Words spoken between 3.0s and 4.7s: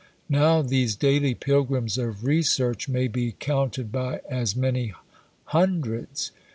be counted by as